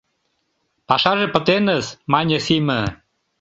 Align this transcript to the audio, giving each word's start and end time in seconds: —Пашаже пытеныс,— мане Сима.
—Пашаже 0.87 1.27
пытеныс,— 1.33 1.85
мане 2.11 2.37
Сима. 2.45 2.81